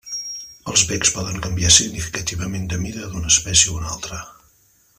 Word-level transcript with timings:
Els 0.71 0.85
becs 0.91 1.11
poden 1.17 1.37
variar 1.43 1.73
significativament 1.75 2.65
de 2.73 2.81
mida 2.87 3.11
d'una 3.13 3.33
espècie 3.35 3.75
a 3.75 3.77
una 3.83 3.93
altra. 3.97 4.23